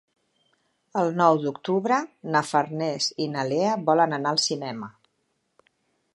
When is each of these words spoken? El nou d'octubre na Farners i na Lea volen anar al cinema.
El 1.01 1.11
nou 1.19 1.37
d'octubre 1.43 1.99
na 2.37 2.43
Farners 2.53 3.11
i 3.27 3.31
na 3.35 3.47
Lea 3.53 3.77
volen 3.91 4.19
anar 4.19 4.35
al 4.37 4.43
cinema. 4.49 4.91